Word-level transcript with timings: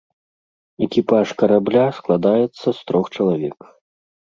Экіпаж 0.85 1.27
карабля 1.43 1.85
складаецца 2.01 2.61
з 2.67 2.77
трох 2.91 3.05
чалавек. 3.17 3.57